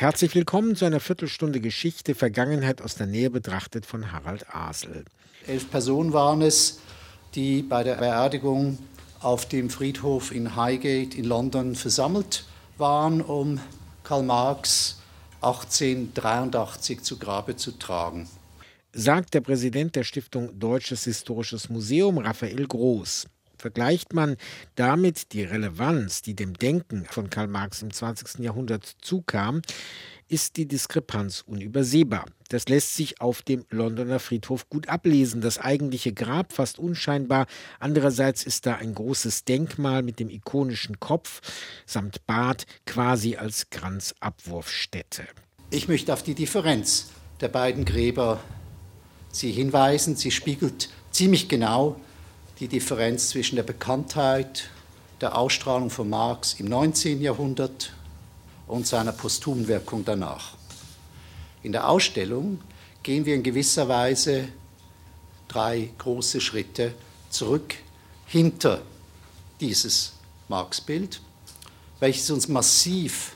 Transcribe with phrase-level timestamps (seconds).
[0.00, 5.04] Herzlich willkommen zu einer Viertelstunde Geschichte Vergangenheit aus der Nähe betrachtet von Harald Asel.
[5.46, 6.80] Elf Personen waren es,
[7.34, 8.78] die bei der Beerdigung
[9.20, 12.46] auf dem Friedhof in Highgate in London versammelt
[12.78, 13.60] waren, um
[14.02, 15.02] Karl Marx
[15.42, 18.26] 1883 zu Grabe zu tragen.
[18.94, 23.26] Sagt der Präsident der Stiftung Deutsches Historisches Museum, Raphael Groß.
[23.60, 24.36] Vergleicht man
[24.74, 28.42] damit die Relevanz, die dem Denken von Karl Marx im 20.
[28.42, 29.62] Jahrhundert zukam,
[30.28, 32.24] ist die Diskrepanz unübersehbar.
[32.48, 35.40] Das lässt sich auf dem Londoner Friedhof gut ablesen.
[35.40, 37.46] Das eigentliche Grab fast unscheinbar.
[37.80, 41.40] Andererseits ist da ein großes Denkmal mit dem ikonischen Kopf
[41.84, 45.24] samt Bart quasi als Kranzabwurfstätte.
[45.70, 48.40] Ich möchte auf die Differenz der beiden Gräber
[49.32, 50.16] Sie hinweisen.
[50.16, 52.00] Sie spiegelt ziemlich genau
[52.60, 54.68] die Differenz zwischen der Bekanntheit,
[55.22, 57.22] der Ausstrahlung von Marx im 19.
[57.22, 57.92] Jahrhundert
[58.66, 60.56] und seiner posthumen Wirkung danach.
[61.62, 62.60] In der Ausstellung
[63.02, 64.48] gehen wir in gewisser Weise
[65.48, 66.94] drei große Schritte
[67.30, 67.76] zurück
[68.26, 68.82] hinter
[69.58, 70.12] dieses
[70.48, 71.20] Marx-Bild,
[71.98, 73.34] welches uns massiv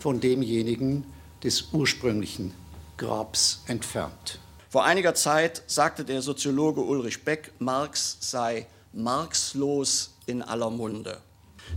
[0.00, 1.04] von demjenigen
[1.42, 2.52] des ursprünglichen
[2.96, 4.40] Grabs entfernt.
[4.74, 11.20] Vor einiger Zeit sagte der Soziologe Ulrich Beck, Marx sei marxlos in aller Munde.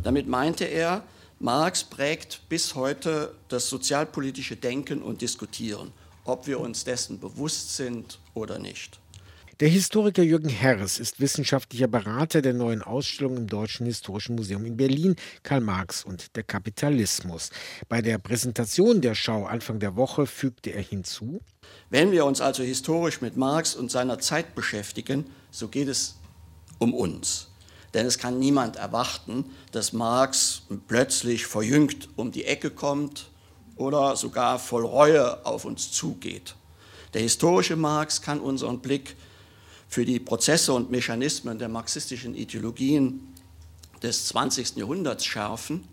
[0.02, 1.04] Damit meinte er,
[1.38, 8.18] Marx prägt bis heute das sozialpolitische Denken und Diskutieren, ob wir uns dessen bewusst sind
[8.34, 9.00] oder nicht.
[9.60, 14.78] Der Historiker Jürgen Herres ist wissenschaftlicher Berater der neuen Ausstellung im Deutschen Historischen Museum in
[14.78, 17.50] Berlin, Karl Marx und der Kapitalismus.
[17.90, 21.42] Bei der Präsentation der Schau Anfang der Woche fügte er hinzu,
[21.90, 26.18] wenn wir uns also historisch mit Marx und seiner Zeit beschäftigen, so geht es
[26.78, 27.48] um uns.
[27.96, 33.32] Denn es kann niemand erwarten, dass Marx plötzlich verjüngt um die Ecke kommt
[33.76, 36.54] oder sogar voll Reue auf uns zugeht.
[37.16, 39.16] Der historische Marx kann unseren Blick
[39.88, 43.34] für die Prozesse und Mechanismen der marxistischen Ideologien
[44.04, 44.76] des 20.
[44.76, 45.84] Jahrhunderts schärfen,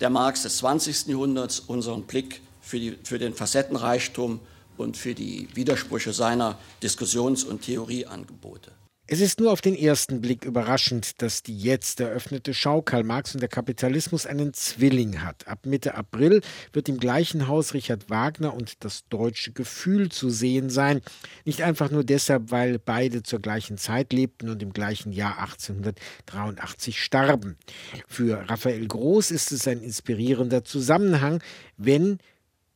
[0.00, 1.06] der Marx des 20.
[1.06, 4.40] Jahrhunderts unseren Blick für, die, für den Facettenreichtum
[4.76, 8.72] und für die Widersprüche seiner Diskussions- und Theorieangebote.
[9.08, 13.34] Es ist nur auf den ersten Blick überraschend, dass die jetzt eröffnete Schau Karl Marx
[13.34, 15.46] und der Kapitalismus einen Zwilling hat.
[15.46, 16.40] Ab Mitte April
[16.72, 21.02] wird im gleichen Haus Richard Wagner und das deutsche Gefühl zu sehen sein.
[21.44, 27.00] Nicht einfach nur deshalb, weil beide zur gleichen Zeit lebten und im gleichen Jahr 1883
[27.00, 27.58] starben.
[28.08, 31.40] Für Raphael Groß ist es ein inspirierender Zusammenhang,
[31.76, 32.18] wenn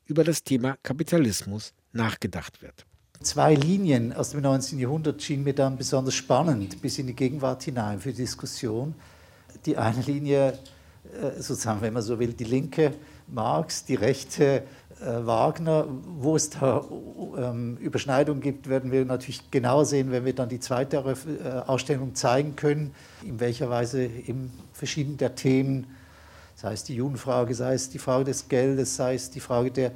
[0.06, 2.86] über das Thema Kapitalismus nachgedacht wird.
[3.22, 4.78] Zwei Linien aus dem 19.
[4.78, 8.94] Jahrhundert schienen mir dann besonders spannend bis in die Gegenwart hinein für die Diskussion.
[9.66, 10.58] Die eine Linie,
[11.12, 12.94] äh, sozusagen, wenn man so will, die linke
[13.26, 14.62] Marx, die rechte
[15.00, 15.86] äh, Wagner.
[16.18, 16.82] Wo es da
[17.36, 22.14] ähm, Überschneidungen gibt, werden wir natürlich genau sehen, wenn wir dann die zweite äh, Ausstellung
[22.14, 25.86] zeigen können, in welcher Weise eben verschiedene der Themen
[26.60, 29.92] sei es die Judenfrage, sei es die Frage des Geldes, sei es die Frage der,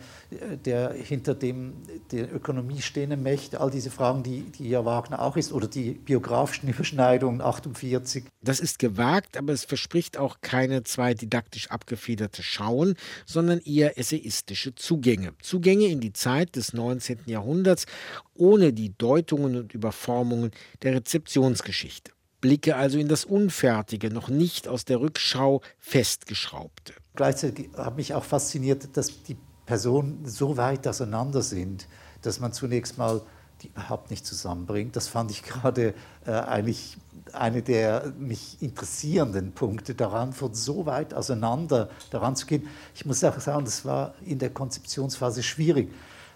[0.65, 1.75] der hinter dem,
[2.11, 5.91] der Ökonomie stehenden Mächte, all diese Fragen, die, die ja Wagner auch ist, oder die
[5.91, 8.25] biografischen Überschneidungen 48.
[8.41, 12.95] Das ist gewagt, aber es verspricht auch keine zwei didaktisch abgefederte Schauen,
[13.27, 15.35] sondern eher essayistische Zugänge.
[15.43, 17.19] Zugänge in die Zeit des 19.
[17.27, 17.85] Jahrhunderts
[18.33, 20.51] ohne die Deutungen und Überformungen
[20.83, 22.14] der Rezeptionsgeschichte.
[22.45, 26.93] Blicke also in das Unfertige, noch nicht aus der Rückschau festgeschraubte.
[27.15, 31.89] Gleichzeitig hat mich auch fasziniert, dass die Personen so weit auseinander sind,
[32.21, 33.23] dass man zunächst mal
[33.63, 34.95] die überhaupt nicht zusammenbringt.
[34.95, 35.95] Das fand ich gerade
[36.27, 36.99] äh, eigentlich
[37.33, 42.69] eine der mich interessierenden Punkte daran, von so weit auseinander daran zu gehen.
[42.95, 45.91] Ich muss auch sagen, das war in der Konzeptionsphase schwierig,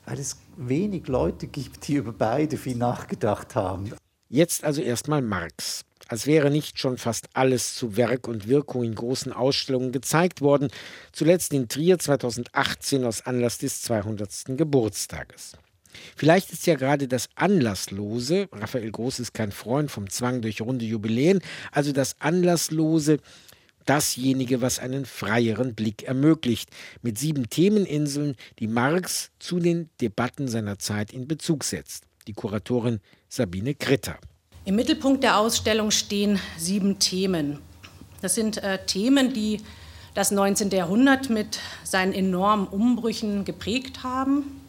[0.06, 3.92] weil es wenig Leute gibt, die über beide viel nachgedacht haben.
[4.30, 8.94] Jetzt also erstmal Marx als wäre nicht schon fast alles zu Werk und Wirkung in
[8.94, 10.68] großen Ausstellungen gezeigt worden,
[11.12, 14.56] zuletzt in Trier 2018 aus Anlass des 200.
[14.56, 15.52] Geburtstages.
[16.16, 20.84] Vielleicht ist ja gerade das Anlasslose, Raphael Groß ist kein Freund vom Zwang durch runde
[20.84, 21.40] Jubiläen,
[21.72, 23.18] also das Anlasslose,
[23.84, 26.70] dasjenige, was einen freieren Blick ermöglicht,
[27.02, 32.04] mit sieben Themeninseln, die Marx zu den Debatten seiner Zeit in Bezug setzt.
[32.26, 34.18] Die Kuratorin Sabine Kritter.
[34.68, 37.58] Im Mittelpunkt der Ausstellung stehen sieben Themen.
[38.20, 39.62] Das sind äh, Themen, die
[40.12, 40.68] das 19.
[40.68, 44.60] Jahrhundert mit seinen enormen Umbrüchen geprägt haben.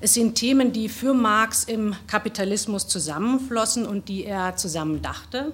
[0.00, 5.52] Es sind Themen, die für Marx im Kapitalismus zusammenflossen und die er zusammendachte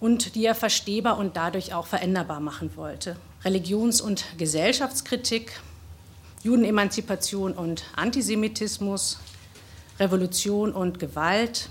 [0.00, 3.16] und die er verstehbar und dadurch auch veränderbar machen wollte.
[3.44, 5.60] Religions- und Gesellschaftskritik,
[6.44, 9.18] Judenemanzipation und Antisemitismus,
[10.00, 11.68] Revolution und Gewalt,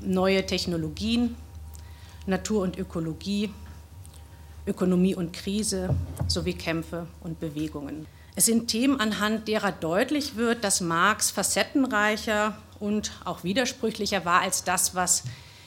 [0.00, 1.36] neue Technologien,
[2.26, 3.50] Natur und Ökologie,
[4.66, 5.94] Ökonomie und Krise
[6.26, 8.06] sowie Kämpfe und Bewegungen.
[8.34, 14.64] Es sind Themen, anhand derer deutlich wird, dass Marx facettenreicher und auch widersprüchlicher war als
[14.64, 15.24] das, was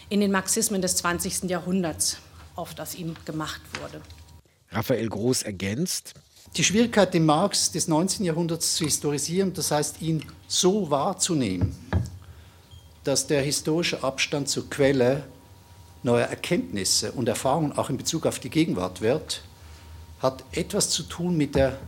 [0.09, 1.49] in den Marxismen des 20.
[1.49, 2.17] Jahrhunderts
[2.55, 4.01] oft aus ihm gemacht wurde.
[4.71, 6.13] Raphael Groß ergänzt,
[6.57, 8.25] die Schwierigkeit, den Marx des 19.
[8.25, 11.75] Jahrhunderts zu historisieren, das heißt, ihn so wahrzunehmen,
[13.09, 15.23] dass der historische Abstand zur Quelle
[16.03, 19.41] neuer Erkenntnisse und Erfahrungen auch in Bezug auf die Gegenwart wird,
[20.19, 21.79] hat etwas zu tun mit der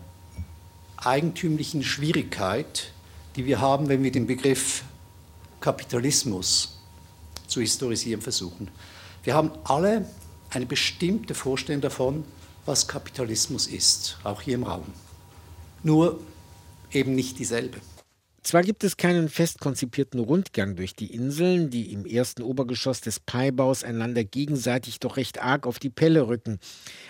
[0.98, 2.92] eigentümlichen Schwierigkeit,
[3.36, 4.84] die wir haben, wenn wir den Begriff
[5.60, 6.80] Kapitalismus
[7.46, 8.72] zu historisieren versuchen.
[9.24, 10.08] Wir haben alle
[10.50, 12.24] eine bestimmte Vorstellung davon,
[12.66, 14.86] was Kapitalismus ist, auch hier im Raum.
[15.84, 16.20] Nur
[16.92, 17.78] eben nicht dieselbe.
[18.44, 23.20] Zwar gibt es keinen fest konzipierten Rundgang durch die Inseln, die im ersten Obergeschoss des
[23.20, 26.60] Paibaus einander gegenseitig doch recht arg auf die Pelle rücken,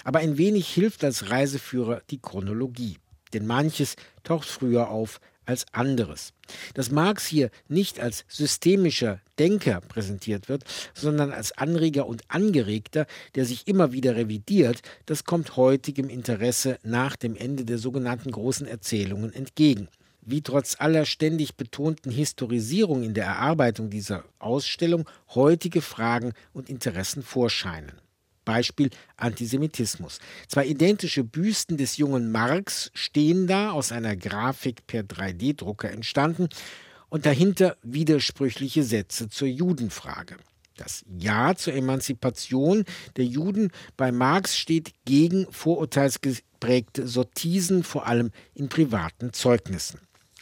[0.04, 2.98] aber ein wenig hilft als Reiseführer die Chronologie.
[3.34, 3.96] Denn manches
[4.26, 6.34] taucht früher auf als anderes.
[6.74, 13.46] Dass Marx hier nicht als systemischer Denker präsentiert wird, sondern als Anreger und Angeregter, der
[13.46, 19.34] sich immer wieder revidiert, das kommt heutigem Interesse nach dem Ende der sogenannten großen Erzählungen
[19.34, 19.88] entgegen
[20.22, 27.24] wie trotz aller ständig betonten Historisierung in der Erarbeitung dieser Ausstellung heutige Fragen und Interessen
[27.24, 27.94] vorscheinen.
[28.46, 30.20] Beispiel Antisemitismus.
[30.48, 36.50] Zwei identische Büsten des jungen Marx stehen da, aus einer Grafik per 3D-Drucker entstanden,
[37.10, 40.38] und dahinter widersprüchliche Sätze zur Judenfrage.
[40.78, 42.86] Das Ja zur Emanzipation
[43.18, 50.00] der Juden bei Marx steht gegen vorurteilsgeprägte Sortisen, vor allem in privaten Zeugnissen.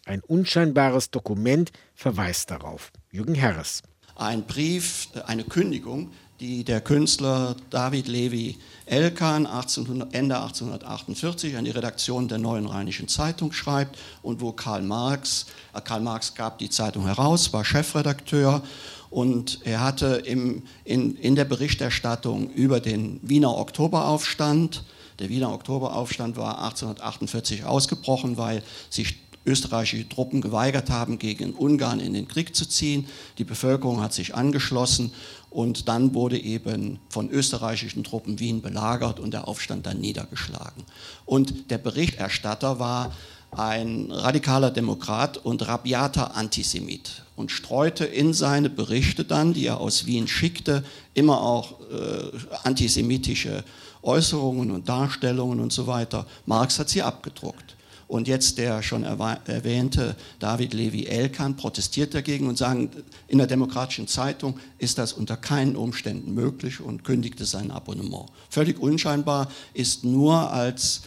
[0.09, 2.91] Ein unscheinbares Dokument verweist darauf.
[3.11, 3.83] Jürgen Herres.
[4.15, 6.09] Ein Brief, eine Kündigung,
[6.39, 8.57] die der Künstler David Levi
[8.87, 14.81] Elkan 1800, Ende 1848 an die Redaktion der Neuen Rheinischen Zeitung schreibt und wo Karl
[14.81, 15.45] Marx,
[15.75, 18.63] äh, Karl Marx gab die Zeitung heraus, war Chefredakteur
[19.11, 24.85] und er hatte im, in, in der Berichterstattung über den Wiener Oktoberaufstand,
[25.19, 32.13] der Wiener Oktoberaufstand war 1848 ausgebrochen, weil sich österreichische Truppen geweigert haben, gegen Ungarn in
[32.13, 33.07] den Krieg zu ziehen.
[33.39, 35.11] Die Bevölkerung hat sich angeschlossen
[35.49, 40.83] und dann wurde eben von österreichischen Truppen Wien belagert und der Aufstand dann niedergeschlagen.
[41.25, 43.11] Und der Berichterstatter war
[43.51, 50.05] ein radikaler Demokrat und rabiater Antisemit und streute in seine Berichte dann, die er aus
[50.05, 50.83] Wien schickte,
[51.15, 53.63] immer auch äh, antisemitische
[54.03, 56.27] Äußerungen und Darstellungen und so weiter.
[56.45, 57.75] Marx hat sie abgedruckt.
[58.09, 64.07] Und jetzt der schon erwähnte David Levi Elkan protestiert dagegen und sagt, in der Demokratischen
[64.07, 68.25] Zeitung ist das unter keinen Umständen möglich und kündigte sein Abonnement.
[68.49, 71.03] Völlig unscheinbar ist nur als,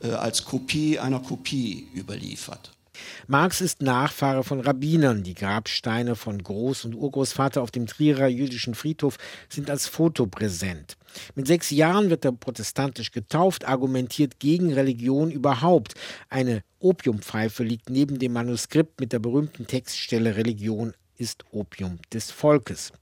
[0.00, 2.72] äh, als Kopie einer Kopie überliefert.
[3.26, 5.22] Marx ist Nachfahre von Rabbinern.
[5.22, 10.96] Die Grabsteine von Groß- und Urgroßvater auf dem Trierer jüdischen Friedhof sind als Foto präsent.
[11.34, 15.94] Mit sechs Jahren wird er protestantisch getauft, argumentiert gegen Religion überhaupt.
[16.28, 22.92] Eine Opiumpfeife liegt neben dem Manuskript mit der berühmten Textstelle Religion ist Opium des Volkes.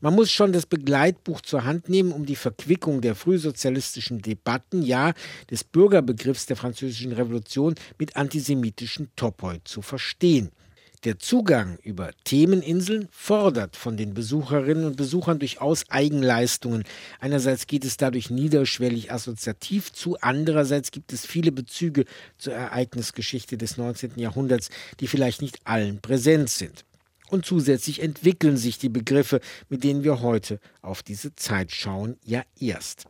[0.00, 5.12] Man muss schon das Begleitbuch zur Hand nehmen, um die Verquickung der frühsozialistischen Debatten, ja
[5.50, 10.50] des Bürgerbegriffs der Französischen Revolution mit antisemitischen Topoi zu verstehen.
[11.04, 16.84] Der Zugang über Themeninseln fordert von den Besucherinnen und Besuchern durchaus Eigenleistungen.
[17.20, 22.06] Einerseits geht es dadurch niederschwellig assoziativ zu, andererseits gibt es viele Bezüge
[22.38, 24.12] zur Ereignisgeschichte des 19.
[24.16, 26.84] Jahrhunderts, die vielleicht nicht allen präsent sind.
[27.28, 32.42] Und zusätzlich entwickeln sich die Begriffe, mit denen wir heute auf diese Zeit schauen, ja
[32.58, 33.06] erst.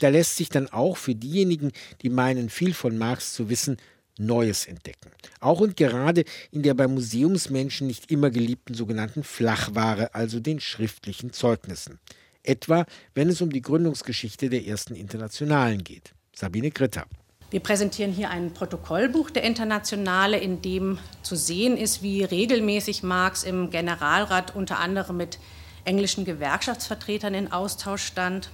[0.00, 1.72] Da lässt sich dann auch für diejenigen,
[2.02, 3.76] die meinen, viel von Marx zu wissen,
[4.18, 5.10] Neues entdecken.
[5.40, 11.32] Auch und gerade in der bei Museumsmenschen nicht immer geliebten sogenannten Flachware, also den schriftlichen
[11.32, 12.00] Zeugnissen.
[12.42, 12.84] Etwa,
[13.14, 16.14] wenn es um die Gründungsgeschichte der ersten Internationalen geht.
[16.34, 17.06] Sabine Gritter.
[17.50, 19.30] Wir präsentieren hier ein Protokollbuch.
[19.30, 25.38] Der Internationale, in dem zu sehen ist, wie regelmäßig Marx im Generalrat unter anderem mit
[25.86, 28.50] englischen Gewerkschaftsvertretern in Austausch stand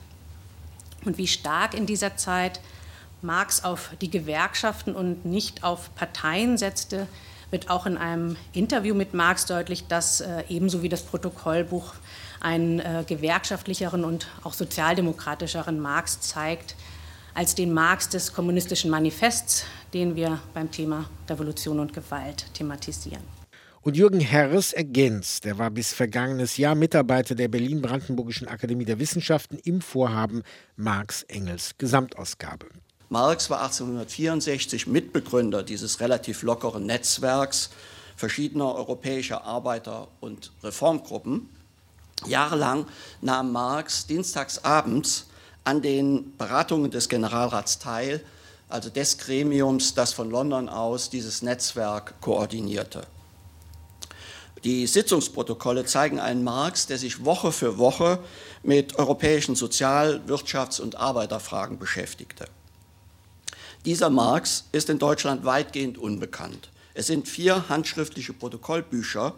[1.04, 2.60] und wie stark in dieser Zeit
[3.20, 7.08] Marx auf die Gewerkschaften und nicht auf Parteien setzte,
[7.50, 11.94] wird auch in einem Interview mit Marx deutlich, dass äh, ebenso wie das Protokollbuch
[12.40, 16.76] einen äh, gewerkschaftlicheren und auch sozialdemokratischeren Marx zeigt,
[17.34, 23.22] als den Marx des kommunistischen Manifests, den wir beim Thema Revolution und Gewalt thematisieren.
[23.82, 29.58] Und Jürgen Herres ergänzt, er war bis vergangenes Jahr Mitarbeiter der Berlin-Brandenburgischen Akademie der Wissenschaften
[29.58, 30.42] im Vorhaben
[30.76, 32.66] Marx Engels Gesamtausgabe.
[33.10, 37.70] Marx war 1864 Mitbegründer dieses relativ lockeren Netzwerks
[38.16, 41.48] verschiedener europäischer Arbeiter- und Reformgruppen.
[42.26, 42.86] Jahrelang
[43.20, 45.26] nahm Marx dienstagsabends
[45.64, 48.22] an den Beratungen des Generalrats teil,
[48.68, 53.06] also des Gremiums, das von London aus dieses Netzwerk koordinierte.
[54.64, 58.18] Die Sitzungsprotokolle zeigen einen Marx, der sich Woche für Woche
[58.62, 62.46] mit europäischen Sozial-, Wirtschafts- und Arbeiterfragen beschäftigte.
[63.84, 66.70] Dieser Marx ist in Deutschland weitgehend unbekannt.
[66.94, 69.34] Es sind vier handschriftliche Protokollbücher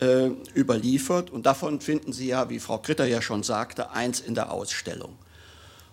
[0.00, 4.34] äh, überliefert und davon finden Sie ja, wie Frau Kritter ja schon sagte, eins in
[4.34, 5.16] der Ausstellung.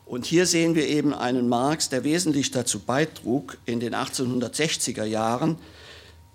[0.06, 5.58] Und hier sehen wir eben einen Marx, der wesentlich dazu beitrug, in den 1860er Jahren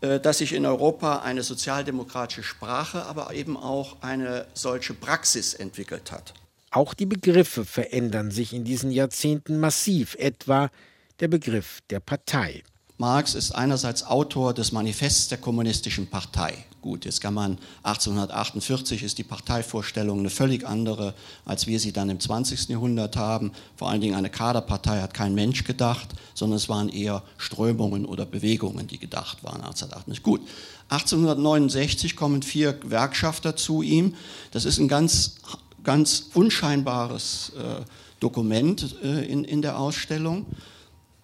[0.00, 6.12] äh, dass sich in Europa eine sozialdemokratische Sprache, aber eben auch eine solche Praxis entwickelt
[6.12, 6.34] hat.
[6.70, 10.70] Auch die Begriffe verändern sich in diesen Jahrzehnten massiv, etwa
[11.18, 12.62] der Begriff der Partei.
[13.00, 16.64] Marx ist einerseits Autor des Manifests der Kommunistischen Partei.
[16.82, 21.14] Gut, jetzt kann man 1848 ist die Parteivorstellung eine völlig andere,
[21.44, 22.68] als wir sie dann im 20.
[22.68, 23.52] Jahrhundert haben.
[23.76, 28.26] Vor allen Dingen eine Kaderpartei hat kein Mensch gedacht, sondern es waren eher Strömungen oder
[28.26, 30.24] Bewegungen, die gedacht waren 1848.
[30.24, 30.40] Gut,
[30.88, 34.16] 1869 kommen vier Gewerkschafter zu ihm.
[34.50, 35.36] Das ist ein ganz,
[35.84, 37.84] ganz unscheinbares äh,
[38.18, 40.46] Dokument äh, in, in der Ausstellung.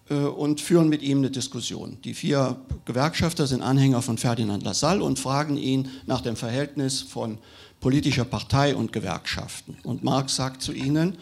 [0.09, 1.97] Äh, und führen mit ihm eine Diskussion.
[2.03, 7.39] Die vier Gewerkschafter sind Anhänger von Ferdinand Lassalle und fragen ihn nach dem Verhältnis von
[7.79, 9.77] politischer Partei und Gewerkschaften.
[9.83, 11.17] Und Marx sagt zu ihnen,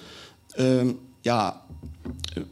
[0.57, 1.61] ähm, ja,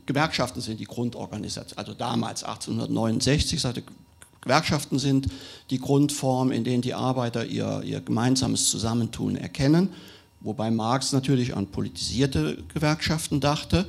[0.06, 3.84] Gewerkschaften sind die Grundorganisation, also damals 1869 sagte
[4.40, 5.28] Gewerkschaften sind
[5.70, 9.90] die Grundform, in denen die Arbeiter ihr, ihr gemeinsames Zusammentun erkennen,
[10.40, 13.86] wobei Marx natürlich an politisierte Gewerkschaften dachte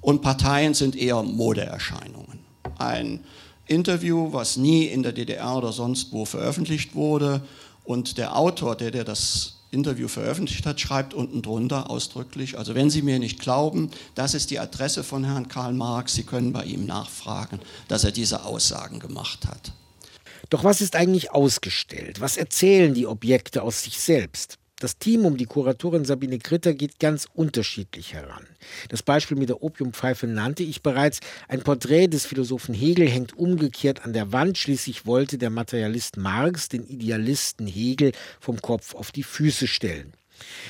[0.00, 2.40] und Parteien sind eher Modeerscheinungen.
[2.78, 3.20] Ein
[3.66, 7.42] Interview, was nie in der DDR oder sonst wo veröffentlicht wurde
[7.84, 12.88] und der Autor, der, der das Interview veröffentlicht hat, schreibt unten drunter ausdrücklich, also wenn
[12.88, 16.64] Sie mir nicht glauben, das ist die Adresse von Herrn Karl Marx, Sie können bei
[16.64, 19.72] ihm nachfragen, dass er diese Aussagen gemacht hat.
[20.48, 22.20] Doch was ist eigentlich ausgestellt?
[22.20, 24.58] Was erzählen die Objekte aus sich selbst?
[24.80, 28.46] Das Team um die Kuratorin Sabine Kritter geht ganz unterschiedlich heran.
[28.90, 31.18] Das Beispiel mit der Opiumpfeife nannte ich bereits.
[31.48, 34.56] Ein Porträt des Philosophen Hegel hängt umgekehrt an der Wand.
[34.56, 40.12] Schließlich wollte der Materialist Marx den Idealisten Hegel vom Kopf auf die Füße stellen.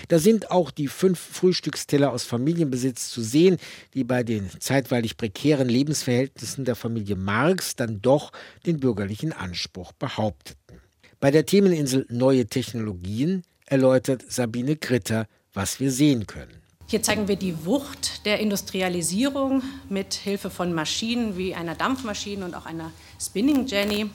[0.09, 3.59] Da sind auch die fünf Frühstücksteller aus Familienbesitz zu sehen,
[3.93, 8.33] die bei den zeitweilig prekären Lebensverhältnissen der Familie Marx dann doch
[8.65, 10.81] den bürgerlichen Anspruch behaupteten.
[11.21, 16.63] Bei der Themeninsel Neue Technologien erläutert Sabine Gritter, was wir sehen können.
[16.87, 22.55] Hier zeigen wir die Wucht der Industrialisierung mit Hilfe von Maschinen wie einer Dampfmaschine und
[22.55, 24.09] auch einer Spinning Jenny.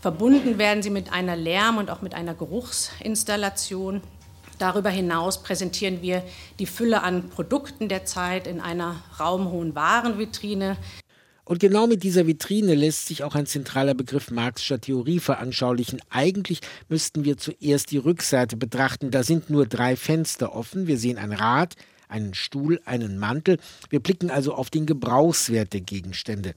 [0.00, 4.00] Verbunden werden sie mit einer Lärm- und auch mit einer Geruchsinstallation.
[4.58, 6.22] Darüber hinaus präsentieren wir
[6.58, 10.78] die Fülle an Produkten der Zeit in einer raumhohen Warenvitrine.
[11.50, 16.00] Und genau mit dieser Vitrine lässt sich auch ein zentraler Begriff Marxischer Theorie veranschaulichen.
[16.08, 19.10] Eigentlich müssten wir zuerst die Rückseite betrachten.
[19.10, 20.86] Da sind nur drei Fenster offen.
[20.86, 21.74] Wir sehen ein Rad,
[22.06, 23.58] einen Stuhl, einen Mantel.
[23.88, 26.54] Wir blicken also auf den Gebrauchswert der Gegenstände.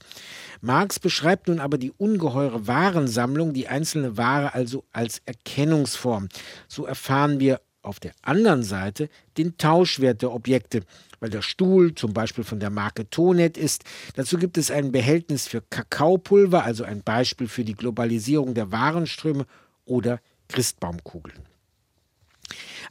[0.61, 6.29] Marx beschreibt nun aber die ungeheure Warensammlung, die einzelne Ware also als Erkennungsform.
[6.67, 10.81] So erfahren wir auf der anderen Seite den Tauschwert der Objekte
[11.23, 13.85] weil der Stuhl zum Beispiel von der Marke Tonet ist.
[14.17, 19.45] Dazu gibt es ein Behältnis für Kakaopulver, also ein Beispiel für die Globalisierung der Warenströme
[19.85, 21.39] oder Christbaumkugeln.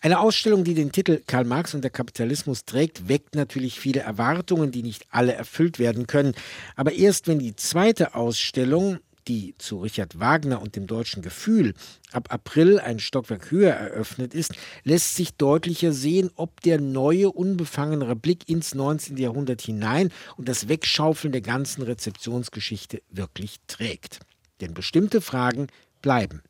[0.01, 4.73] Eine Ausstellung, die den Titel Karl Marx und der Kapitalismus trägt, weckt natürlich viele Erwartungen,
[4.73, 6.33] die nicht alle erfüllt werden können.
[6.75, 11.75] Aber erst wenn die zweite Ausstellung die zu Richard Wagner und dem deutschen Gefühl
[12.13, 14.53] ab April ein Stockwerk höher eröffnet ist,
[14.85, 19.17] lässt sich deutlicher sehen, ob der neue, unbefangenere Blick ins 19.
[19.17, 24.21] Jahrhundert hinein und das Wegschaufeln der ganzen Rezeptionsgeschichte wirklich trägt.
[24.61, 25.69] Denn bestimmte Fragen
[26.03, 26.43] bleiben.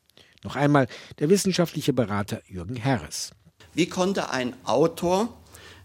[0.43, 0.87] Noch einmal
[1.19, 3.31] der wissenschaftliche Berater Jürgen Herres.
[3.73, 5.33] Wie konnte ein Autor,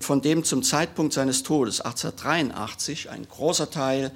[0.01, 4.13] von dem zum Zeitpunkt seines Todes 1883 ein großer Teil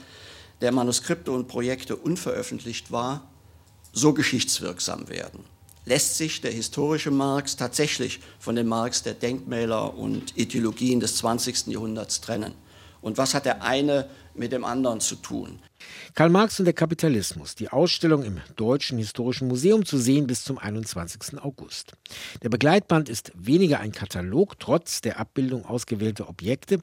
[0.62, 3.28] der Manuskripte und Projekte unveröffentlicht war,
[3.92, 5.40] so geschichtswirksam werden.
[5.84, 11.66] Lässt sich der historische Marx tatsächlich von dem Marx der Denkmäler und Ideologien des 20.
[11.66, 12.54] Jahrhunderts trennen?
[13.02, 15.58] Und was hat der eine mit dem anderen zu tun.
[16.14, 20.56] Karl Marx und der Kapitalismus, die Ausstellung im Deutschen Historischen Museum zu sehen bis zum
[20.56, 21.42] 21.
[21.42, 21.92] August.
[22.42, 26.80] Der Begleitband ist weniger ein Katalog, trotz der Abbildung ausgewählter Objekte.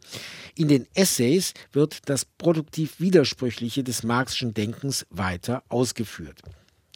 [0.55, 6.41] In den Essays wird das produktiv Widersprüchliche des Marxischen Denkens weiter ausgeführt.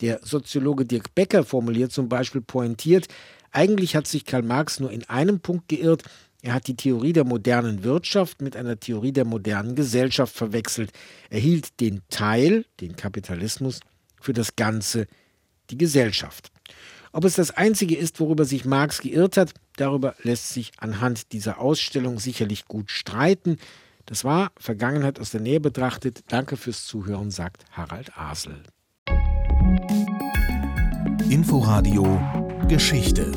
[0.01, 3.07] Der Soziologe Dirk Becker formuliert zum Beispiel pointiert,
[3.55, 6.03] eigentlich hat sich Karl Marx nur in einem Punkt geirrt,
[6.43, 10.91] er hat die Theorie der modernen Wirtschaft mit einer Theorie der modernen Gesellschaft verwechselt.
[11.29, 13.79] Er hielt den Teil, den Kapitalismus,
[14.19, 15.07] für das Ganze,
[15.69, 16.51] die Gesellschaft.
[17.13, 21.59] Ob es das Einzige ist, worüber sich Marx geirrt hat, darüber lässt sich anhand dieser
[21.59, 23.57] Ausstellung sicherlich gut streiten.
[24.05, 26.25] Das war Vergangenheit aus der Nähe betrachtet.
[26.27, 28.63] Danke fürs Zuhören, sagt Harald Asel.
[31.29, 32.19] Inforadio
[32.67, 33.31] Geschichte